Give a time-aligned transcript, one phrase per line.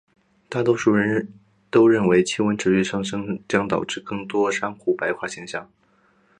[0.49, 1.31] 大多数人
[1.69, 5.69] 都认为气温的持续上升将导致更多的珊瑚白化现象。